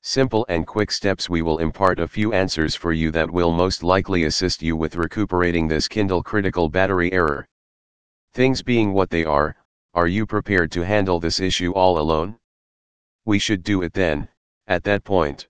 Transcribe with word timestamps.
Simple 0.00 0.46
and 0.48 0.66
quick 0.66 0.90
steps 0.90 1.28
we 1.28 1.42
will 1.42 1.58
impart 1.58 1.98
a 2.00 2.08
few 2.08 2.32
answers 2.32 2.74
for 2.74 2.90
you 2.94 3.10
that 3.10 3.30
will 3.30 3.52
most 3.52 3.82
likely 3.82 4.24
assist 4.24 4.62
you 4.62 4.76
with 4.76 4.96
recuperating 4.96 5.68
this 5.68 5.88
Kindle 5.88 6.22
critical 6.22 6.70
battery 6.70 7.12
error. 7.12 7.46
Things 8.32 8.62
being 8.62 8.94
what 8.94 9.10
they 9.10 9.26
are, 9.26 9.56
are 9.92 10.06
you 10.06 10.24
prepared 10.24 10.72
to 10.72 10.86
handle 10.86 11.20
this 11.20 11.38
issue 11.38 11.72
all 11.72 11.98
alone? 11.98 12.38
We 13.26 13.38
should 13.38 13.62
do 13.62 13.82
it 13.82 13.92
then, 13.92 14.26
at 14.66 14.82
that 14.84 15.04
point. 15.04 15.48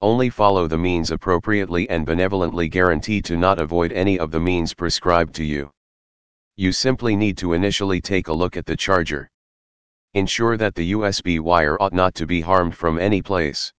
Only 0.00 0.30
follow 0.30 0.66
the 0.66 0.78
means 0.78 1.10
appropriately 1.10 1.90
and 1.90 2.06
benevolently 2.06 2.70
guarantee 2.70 3.20
to 3.20 3.36
not 3.36 3.60
avoid 3.60 3.92
any 3.92 4.18
of 4.18 4.30
the 4.30 4.40
means 4.40 4.72
prescribed 4.72 5.34
to 5.34 5.44
you. 5.44 5.70
You 6.56 6.72
simply 6.72 7.16
need 7.16 7.36
to 7.36 7.52
initially 7.52 8.00
take 8.00 8.28
a 8.28 8.32
look 8.32 8.56
at 8.56 8.64
the 8.64 8.78
charger. 8.78 9.30
Ensure 10.14 10.56
that 10.56 10.76
the 10.76 10.92
USB 10.92 11.40
wire 11.40 11.76
ought 11.82 11.92
not 11.92 12.14
to 12.14 12.24
be 12.24 12.40
harmed 12.40 12.76
from 12.76 13.00
any 13.00 13.20
place. 13.20 13.72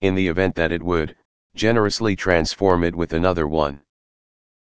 In 0.00 0.14
the 0.14 0.28
event 0.28 0.54
that 0.54 0.70
it 0.70 0.80
would, 0.80 1.16
generously 1.56 2.14
transform 2.14 2.84
it 2.84 2.94
with 2.94 3.12
another 3.12 3.48
one. 3.48 3.82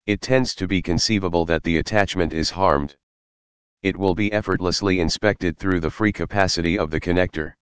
It 0.05 0.21
tends 0.21 0.55
to 0.55 0.67
be 0.67 0.81
conceivable 0.81 1.45
that 1.47 1.63
the 1.63 1.79
attachment 1.79 2.31
is 2.31 2.49
harmed. 2.49 2.95
It 3.83 3.97
will 3.97 4.15
be 4.15 4.31
effortlessly 4.31 5.01
inspected 5.01 5.57
through 5.57 5.81
the 5.81 5.91
free 5.91 6.13
capacity 6.13 6.79
of 6.79 6.91
the 6.91 7.01
connector. 7.01 7.55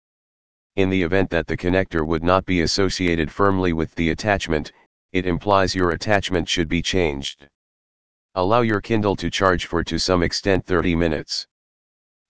In 0.75 0.89
the 0.89 1.01
event 1.01 1.29
that 1.29 1.47
the 1.47 1.55
connector 1.55 2.05
would 2.05 2.25
not 2.25 2.45
be 2.45 2.61
associated 2.61 3.31
firmly 3.31 3.71
with 3.71 3.95
the 3.95 4.09
attachment, 4.09 4.73
it 5.13 5.25
implies 5.25 5.73
your 5.73 5.91
attachment 5.91 6.49
should 6.49 6.67
be 6.67 6.81
changed. 6.81 7.47
Allow 8.35 8.59
your 8.59 8.81
Kindle 8.81 9.15
to 9.15 9.29
charge 9.29 9.67
for 9.67 9.85
to 9.85 9.97
some 9.97 10.21
extent 10.21 10.65
30 10.65 10.95
minutes. 10.95 11.47